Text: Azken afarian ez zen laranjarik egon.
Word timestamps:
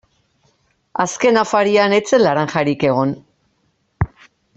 Azken 1.03 1.37
afarian 1.41 1.95
ez 1.97 2.01
zen 2.13 2.23
laranjarik 2.23 2.87
egon. 2.93 3.13